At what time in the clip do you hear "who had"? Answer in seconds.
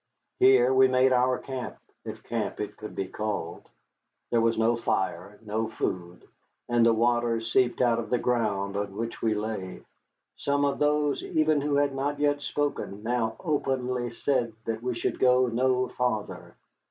11.61-11.93